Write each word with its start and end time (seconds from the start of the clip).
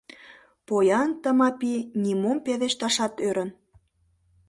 Поян 0.67 1.09
Тымапи 1.21 1.73
нимом 2.03 2.37
пелешташат 2.45 3.13
ӧрын. 3.27 3.49